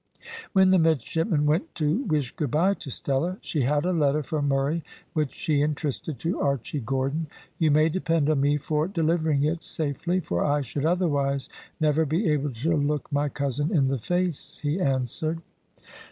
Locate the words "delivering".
8.87-9.43